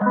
[0.00, 0.04] は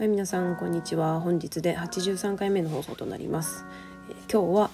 [0.00, 1.20] い皆さんこんにちは。
[1.20, 3.64] 本日で83回目の放送となります、
[4.28, 4.70] 今日は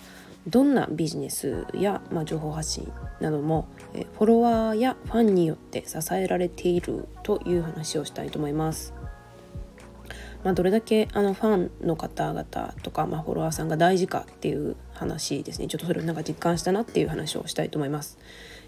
[0.49, 3.69] どんなビジネスや、まあ、情報発信なども、
[4.15, 8.95] フォロワーやファンによって支えられているという話をしたいと思います。
[10.45, 12.45] まあ、どれだけあのファンの方々
[12.82, 15.69] とか、まあ、フォロワーさんが大事かっていう話ですね。
[15.69, 18.19] ちょっとそれをなんか実感したなっていう話をしたいと思います。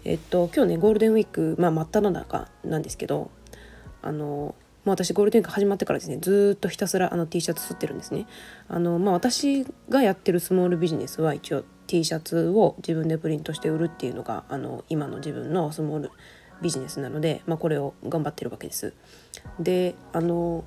[0.05, 3.31] えっと今日ねゴールデンウィーク、まあ、真っ只中なんですけど
[4.01, 4.55] あの
[4.85, 8.27] まあ、私ゴールデンウィーク始まってからですねずっとひたすらあの T シャツ吸ってるんですね。
[8.67, 16.11] あの、まあ、私がやってるスモールビジネスは一応 T シャツを自分でプリントして売るっていうのがあの今の自分のスモール
[16.61, 18.93] ビジネスなので、まあ、これを頑張ってるわけです。
[19.59, 20.63] であの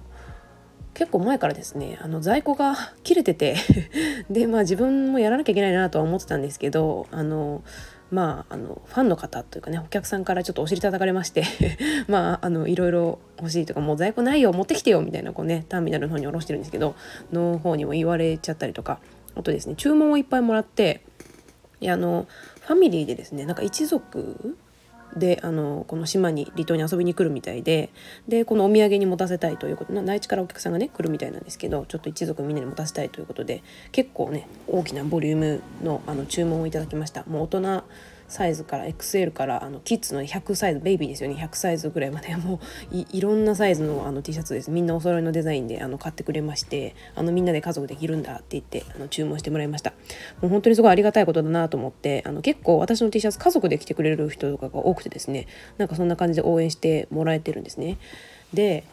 [0.94, 3.54] 結構前からですねあの在庫が切れてて
[4.28, 7.62] でまあ自分もやらなきゃいけないなとは思ってたんですけどあの
[8.10, 11.44] まあ、あのファンの方というかねお客さんからちょっとお尻叩かれまして
[12.08, 16.94] まああのいろいろ欲しいとかもう在庫ないよ持ってきてよみたいなこうねターミナルの方に下ろしてるんですけど
[17.32, 18.98] の方にも言われちゃったりとか。
[19.38, 21.00] あとですね注文をいっぱいもらって
[21.80, 22.26] いやあの
[22.62, 24.56] ファミリーでですねなんか一族
[25.16, 27.90] であのこの島に離島に遊びに来るみたいで
[28.28, 37.24] でこのお土産に持たせたいということ内地からお客さんがね来るみたいなんですけどちょっと一族みんなに持たせたいということで結構ね大きなボリュームのあの注文をいただきました。
[37.24, 37.84] もう大人
[38.28, 41.36] サイズから XL からあのキッズの100サイズベイビーですよね。
[41.36, 42.34] 100サイズぐらいまで。
[42.36, 42.60] も
[42.92, 44.70] ういろんなサイズのあの T シャツです。
[44.70, 49.92] みんなお揃いのデザインであの買ってくれましてあのみんなで家族で着るんだって言ってあの注文してもらいました。
[50.40, 55.46] もう本当にすごいありがたいことだなと思ってあの結構私の T シャツ家族で着てくれる人とかが多くてですね
[55.78, 57.98] なんかそんな感じで応援してもらえてるんですね。
[58.52, 58.84] で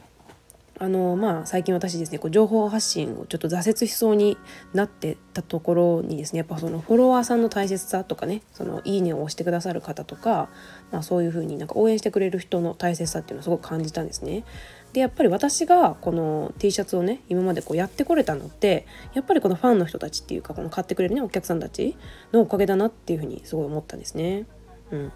[0.77, 4.37] あのまあ最近私ですねこう情報発信をちょっと挫折しそうに
[4.73, 10.49] なってたところにですねやっぱそのフォロワーさんの大切さとかねそのいいねを押してくださる方とか、
[10.91, 14.43] まあ、そういう風になんか応援してくれる人の大切さっていうのをすごく感じたんですね。
[14.91, 21.97] でやっぱり私がこの T シャツをね今までこうやってこれたのってやっぱりこのファンの人たちっていうかこの買ってくれるねお客さんたち
[22.33, 24.45] のおかげだなっていう風にすごい思ったんですね。
[24.91, 25.11] うん、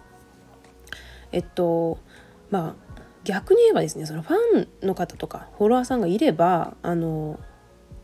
[1.32, 1.98] えっと
[2.50, 2.89] まあ
[3.24, 4.36] 逆に言えばですねそのファ
[4.82, 7.38] ンの方とかフォロワーさんがいればあの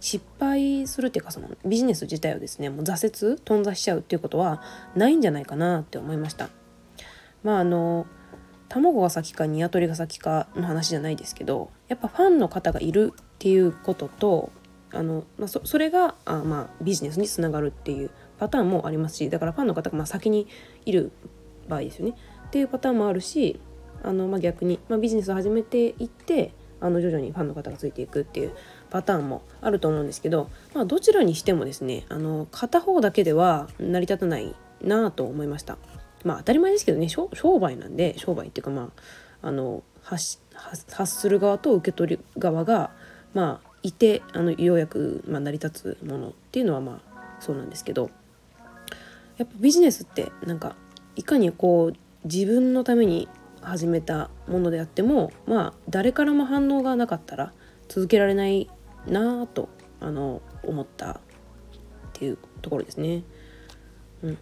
[0.00, 4.62] 失敗するっていうかそのビジネス自体をですねもう挫折頓挫しちゃうっていうことは
[4.94, 6.50] ないんじゃないかなって思いました。
[7.42, 8.06] まああの
[8.68, 14.50] 卵が先か鶏が先かの話じゃないですけどやっぱファンの方がいるっていうことと
[14.92, 20.48] あの、まあ、そそれがあ、まあ、ビジネスにつながるっていうパターンもありますしだからファンの方がま先に
[20.84, 21.12] いる
[21.68, 22.14] 場合ですよね
[22.46, 23.60] っていうパターンもあるし
[24.02, 28.52] あの、まあ、逆に、まあ、ビジネスを始めていってあの徐々にファンの方がついていくっていう
[28.90, 35.78] パターンもあると思うんですけど、まあ、どちらにしてもですねあの片方だけでは成り立たないなと思いました。
[36.24, 37.28] まあ当たり前ですけどね商
[37.60, 38.90] 売なんで商売っていうかま
[39.42, 40.38] ああの発
[40.90, 42.90] 発する側と受け取る側が
[43.32, 48.10] まあいてあのようやく、まあ、成り立つものっていうのはまあそうなんですけど
[49.36, 50.74] やっぱビジネスってなんか
[51.14, 51.96] いかにこう
[52.26, 53.28] 自分のために
[53.66, 57.52] 始めたものであってもまあ誰からも反応がなかったら
[57.88, 58.70] 続けられない
[59.08, 59.68] なぁと
[60.00, 61.18] あの思ったっ
[62.12, 63.24] ていうところですね。
[64.22, 64.38] うん、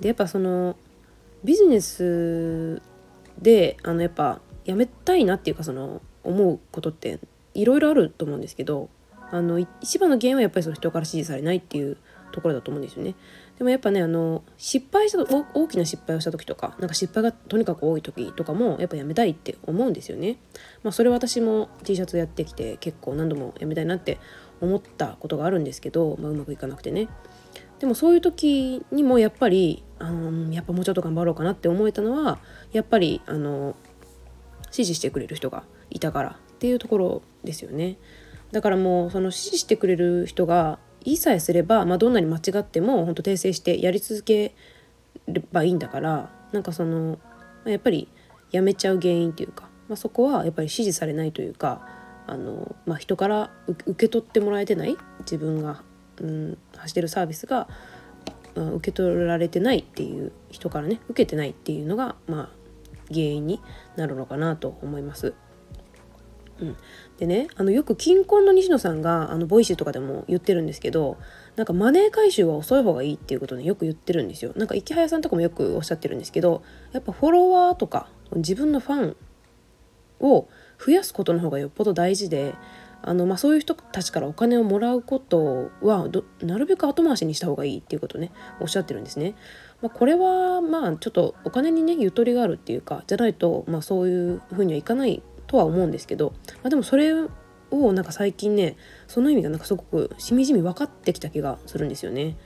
[0.00, 0.76] でやっぱその
[1.44, 2.80] ビジネス
[3.38, 7.18] であのやっぱやめたいなっていうかその思うことって
[7.54, 8.88] いろいろあると思うんですけど
[9.30, 11.98] あの一番の原因はやっぱりその人から支持されないっていう
[12.32, 13.14] ところだと思うんですよね。
[13.62, 15.18] でもやっぱねあの失敗した
[15.54, 20.38] 大きな失敗をした時とかなんか失敗がとにかく多い時とかもやっぱやめたいって思うんですよね。
[20.82, 24.18] まあ、それ私も T シャツやってきて結構何度もやめたいなって
[24.60, 27.06] 思ったことがあるんですけど、まあ、うまくいかなくてね。
[27.78, 32.40] でもそういう時にもやっぱりあのやっぱもうちょっと頑張ろうかなって思えたのは
[32.72, 33.76] やっぱりあの
[34.72, 37.96] 支持してくれる人がいたからっていうところですよね。
[38.50, 44.54] だからもうその支持してくれる人が言いさえすれば、まあ、どんなに間違っても本当訂正してやり続け
[45.28, 47.18] ればいいんだからなんかその
[47.64, 48.08] やっぱり
[48.50, 51.86] やめちゃう原因っていうか、まあ、そこはやっぱり支持されないというか
[52.26, 55.82] あの、まあ、人から受け取ってもらえてない自分が、
[56.20, 57.68] うん、走ってるサービスが、
[58.54, 62.48] まあ、受け取られてないっていう人からね受けてないっていうのが、まあ、
[63.08, 63.60] 原因に
[63.96, 65.34] なるのかなと思います。
[66.60, 66.76] うん、
[67.18, 71.16] でねあのよくキンコンの西野さんがあの Voicy とかでも言ってるんですけど
[71.56, 76.62] なんかマネー回収は遅い方がいいっていうことねよく言ってるんですよなんかイケハヤさんとかもよくおっしゃってるんですけど
[76.92, 79.16] やっぱフォロワーとか自分のファン
[80.20, 80.48] を
[80.84, 82.54] 増やすことの方がよっぽど大事で
[83.02, 86.08] あの、まあ、そういう人たちからお金をもらうことは
[86.40, 89.34] なるべく後回しにした方がいいっていうことねおっしゃってるんですね。
[89.82, 95.22] まあ、これはまあちょっとお金にねゆとりがあるっていうかじゃないと、まあ、そういうふうにはいかない
[95.52, 97.12] とは思うんですけど、まあ、でもそれ
[97.70, 98.76] をなんか最近ね
[99.06, 102.36] その意味がなんかすごくしみじみ分かってきた気がするんですよね。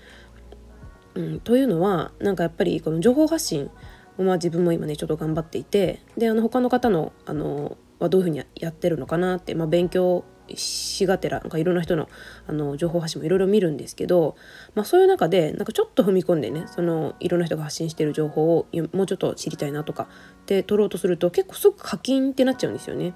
[1.15, 3.71] うん、というのはなんかやっぱりこの情報発信
[4.19, 12.09] まあ、自分も今ねちょっと頑張っていてであの他の方のあのはどういうふうにやってるのかなって、まあ、勉強しがてらなんかいろんな人の
[12.47, 14.37] あの情報発信もいろいろ見るんですけど、
[14.75, 20.09] まあ、そういう中でなんかちょっと踏み込んでねそのいろんな人が発信してる情報をもうちょっと知りたいなとか
[20.47, 23.15] で取ろうとすると結構すぐ課金ってなっちゃうんですよね。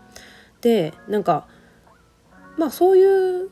[0.61, 1.47] でなんか
[2.57, 3.51] まあそういう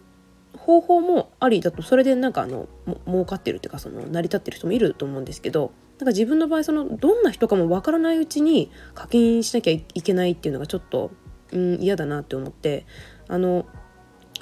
[0.57, 2.69] 方法もありだとそれでなんかあの
[3.07, 11.11] 儲かってるっていうかその成り立ってる人もいると思うんですけどなんか自分の場合そのどんな人かもわからないうちに課金しなきゃいけないっていうのがちょっと、
[11.53, 12.87] うん、嫌だなって思って
[13.29, 13.67] あの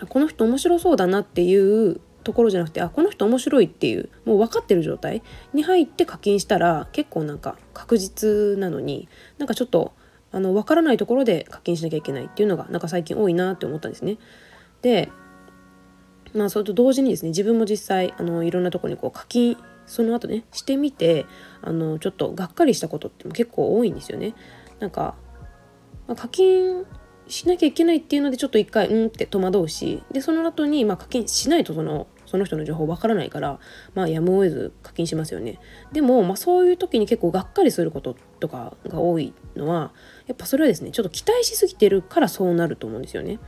[0.08, 5.22] この人面白そうだなっていうところじゃなくてあこの人面白いっていうもう分かってる状態
[5.54, 9.94] に入って課金したら結構なんか確実なのになんかちょっと
[10.32, 14.18] あの分からないところで課金しなきゃいけないっていうのがなんか最近多いなって思ったんですね。
[14.82, 15.08] で
[16.34, 19.56] まあそれと同時にですね自分も実際あのいろんなとこにこう課金
[19.86, 21.26] その後ねしてみて
[21.62, 24.34] あのちょっとがっかりしたことって結構多いんですよね。
[24.80, 25.14] なんか、
[26.06, 26.84] まあ、課金
[27.28, 33.58] しなきゃいけないっていうのでちょっと一回うんって戸惑うしでその後にまあ課金しないとそのその人の情報わからないから
[33.94, 35.58] まあやむを得ず課金しますよね。
[35.92, 39.92] でも、まあ、そういう時に結構がっかりすることとかが多いのは
[40.26, 43.38] やっぱそれはですねちょっと期待しすぎてるからそうなると思うんですよね。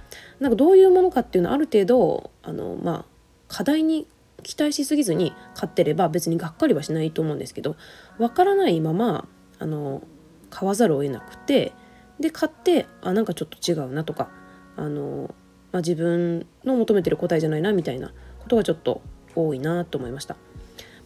[0.40, 3.04] なんかどういうものかっていうのはある程度あのまあ
[3.48, 4.06] 課題に
[4.42, 7.76] 期待しすぎずに買ってれば別にがっかりはしないと思うんですけど
[8.18, 9.26] わからないまま
[9.58, 10.02] あの
[10.50, 11.72] 買わざるを得なくて
[12.20, 14.28] で買ってあなんかちょっと違うなとか
[14.76, 15.34] あの、
[15.72, 19.02] まあ、自分の求めてる答えじゃないなみたいなことがちょっと
[19.34, 20.36] 多いなと思いました。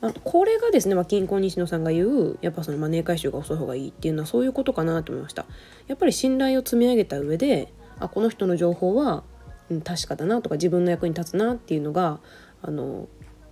[0.00, 5.46] まあ、これがですね、まあ、金婚西野さんが言うやっぱそのマネー回収が遅い方がいいっていうのはそういうことかなと思いました。
[5.86, 9.22] やっぱり信頼を積み上げた上であこの人の情報は、
[9.70, 12.18] うん、確かだなとか自分の役に立つなっていうのが
[12.62, 13.08] あの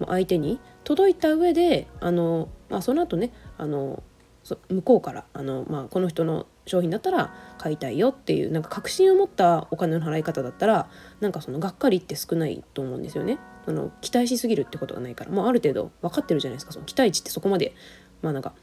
[0.07, 4.03] 相手に届いた上であの、まあ、その後ねあの
[4.43, 10.89] 向こうからあの、まあ、この人の商品だったら買いたいよっていうなんか確信を持ったお金の払い方だったら
[11.21, 13.39] なんかそのがっかりって少ないと思うんですよね。
[13.67, 17.75] あの期待しすぎるってことがないからもうある程度分かってるじゃないですかその期待値ってそこまで
[18.23, 18.55] まあなんか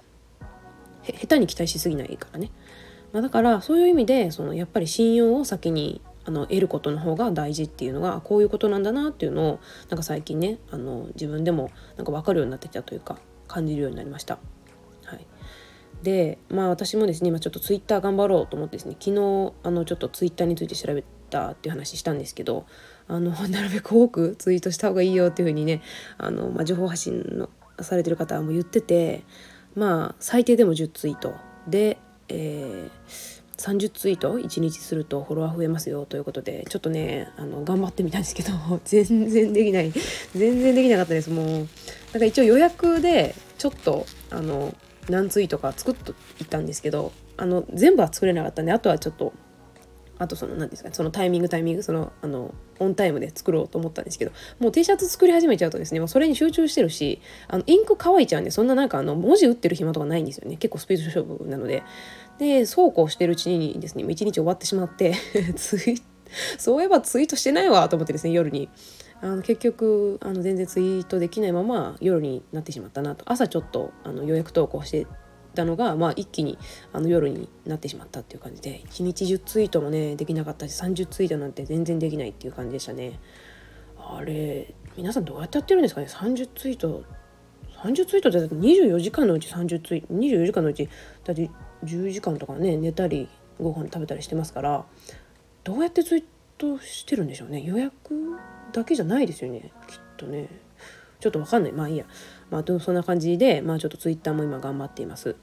[1.03, 2.51] 下手に期待しすぎないからね。
[3.13, 9.59] まあ、だからそういう意味でそのやっぱり信用を先にあの得ることの方が大事っていうのがこういうことなんだなっていうのを
[9.89, 14.39] なんか最近ねあの自分でもなんか分かるようになってきたというか感じるようになりました。
[16.03, 22.65] でまあ私もですね今ちょっとツイッター頑張ろうと思ってですね昨日あのちょっとツイッターについて調べたっていう話したんですけど
[23.07, 25.81] あの なるべく多くツイートした方がいいよっていうふうにね
[26.17, 27.49] あの、まあ、情報発信の
[27.81, 29.23] されてる方も言ってて
[29.75, 31.33] まあ最低でも10ツイート。
[31.67, 31.97] で、
[32.29, 38.51] えー30ツイート1日するとフォロワー増えますよということでちょっとねあの頑張ってみたんですけど
[38.85, 39.91] 全然できない。
[40.35, 41.29] 全然できなかったです。
[41.29, 41.67] もうなん
[42.19, 44.75] か一応予約でちょっとあの
[45.09, 49.33] 何ツイートか作っといったんですけどあの全部は作れなかったんであとはちょっと
[50.19, 60.57] あとその何ですかそのタイミングタイミングそのあのオンタイムで作ろうと思ったんですけどもう T シャツ作り始めちゃうとですねもうそれに集中してるしあのインク乾いちゃうんでそんななんかあの文字打ってる暇とかないんですよね。
[60.57, 61.83] 結構スピード勝負なので。
[62.40, 65.16] でそうこうしてるうちにですね一日終わってしまって
[65.57, 65.95] ツイ
[66.59, 68.69] そういえばツイートしてないわと思ってですね夜に。
[69.21, 73.24] あの結局あの全然ツイートできないまま夜になってしまったなと。
[73.28, 75.07] 朝ちょっとあの予約投稿して
[75.56, 76.57] たのが、まあ、一気に
[76.94, 83.19] あの夜になってしまったっていう感じで1日10ツイートもねできなかったし30ツイートなんて全然できないっていう感じでしたね。
[83.97, 87.04] あれ皆さんどうやってやってるんですかね？30ツイート
[87.78, 90.88] 30ツイートって24時間のうち30ツイート24時間のうち
[91.24, 91.50] だって
[91.83, 93.28] 10時間とかね寝たり
[93.59, 94.86] ご飯食べたりしてますから
[95.64, 97.61] どうやってツイートとしてるんでしょうね。
[97.61, 97.94] 予約
[98.71, 99.71] だけじゃないですよね。
[99.87, 100.49] きっとね。
[101.19, 101.71] ちょっとわかんない。
[101.71, 102.06] まあいいや。
[102.49, 105.35] まあそんな感じでまあちょっとツイッターも今頑張っています。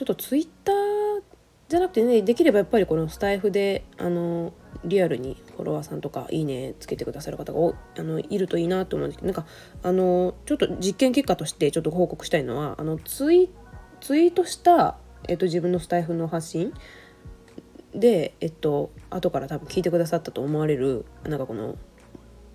[0.00, 1.22] ちょっとツイッター
[1.68, 9.46] じゃなくてねできればやっぱりこのスタイフであのリアルにフォロワーさんとかいいねつけてくださる方があのいるといいなと思うんですけどなんか
[9.82, 13.50] あのちょっと実験結果としてちょっと報告したいのはあのツイ
[14.00, 14.96] ツイートした、
[15.28, 16.72] えっと、自分のスタイフの発信
[17.94, 21.76] でえっと後から多分聞いてくださったと思われるなんかこの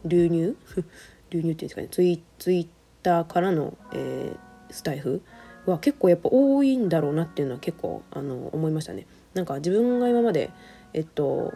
[0.05, 0.55] 流入？
[1.31, 2.67] 流入っていうんですかねツイツイッ
[3.03, 5.21] ターからの、えー、スタイフ
[5.65, 9.07] は結構やっぱ多いんだろうなっていうのは結構あの思いましたね。
[9.33, 10.51] なんか自分が今まで
[10.93, 11.53] えっと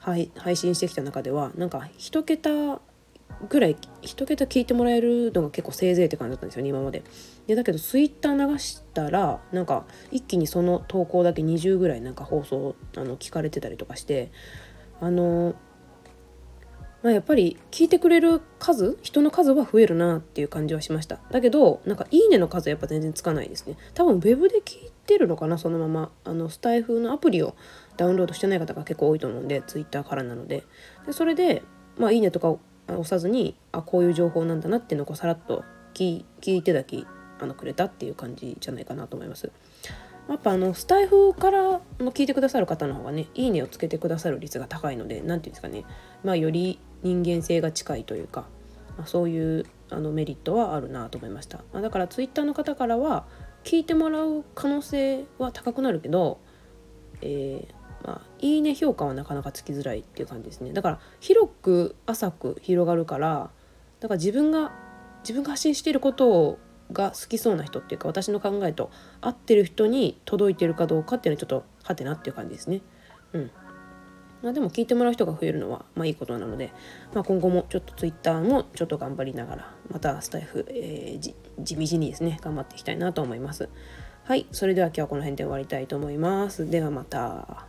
[0.00, 2.80] 配信してきた中ではなんか1桁
[3.48, 7.02] ぐらい1桁聞いてもらえるのが結構せいぜいって感じだったんですよね今まで。
[7.46, 14.30] でだけどツイッター流したらなんか一気にその投稿だけ20ぐらいなんか放送あの聞かれてたりとかして
[15.00, 15.54] あの
[17.02, 21.20] まあ、やっぱり聞いてくれる数人の数は増えるなっていう感じはしました。
[21.30, 23.76] だけどなんか「いいね」の数はやっぱ全然つかないですね。
[23.94, 26.10] 多分ウェブで聞いてるのかなそのまま。
[26.24, 27.54] あのスタイフのアプリを
[27.96, 30.64] ダウンロードしてない方が結構多いと思うんでツイッターからなので。
[31.06, 31.62] でそれで
[31.96, 32.56] 「まあ、いいね」とか
[32.94, 35.64] 押さずにあこういう情報なんだなっていうのをこうさらっと
[35.94, 37.04] 聞いてだけ
[37.40, 39.50] あのくれたっていう感じじゃないかなと思います。
[40.28, 41.62] やっぱあのスタイフから
[41.98, 45.84] の聞いてくださる方の方がね「いいね」をつけてくださる率が高いので何て言うんですかね
[46.22, 48.42] まあより人間性が近いというか、
[48.98, 53.24] まあ、そういうあのメリットはあるなと思いました、まあ、だからツイッターの方からは
[53.64, 56.40] 聞いてもらう可能性は高くなるけど、
[57.22, 63.50] えーまあ、いいね評価はなかなかつきづらいっていう感じですねだから広く浅く広がるから
[64.00, 64.72] だから自分が
[65.22, 66.58] 自分が発信していること
[66.92, 68.90] が好きそうな人っていうか私の考えと
[69.20, 72.80] 合ってる人に届いてるかどうかっていうのはちょっとはてなっていう感じですね。
[73.32, 73.50] うん
[74.42, 76.72] まあ、でも聞いてもらう人が増えるのはまあいいことなので、
[77.12, 83.68] まあ、今後もちょっと Twitter もちょっと頑張りながらまたスタイフ、えー、地道にですね頑張っていきたいなと思います。
[84.24, 86.70] はい、それでは今日はこの辺で終わりたいと思います。
[86.70, 87.67] ではまた。